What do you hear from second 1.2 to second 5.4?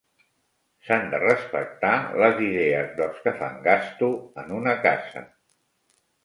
respectar les idees dels que fan gasto en una casa